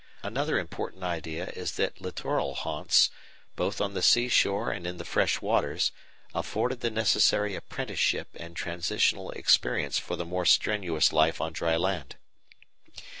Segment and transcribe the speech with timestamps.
[0.23, 3.11] Another important idea is that littoral haunts,
[3.55, 5.91] both on the seashore and in the freshwaters,
[6.33, 12.15] afforded the necessary apprenticeship and transitional experience for the more strenuous life on dry land.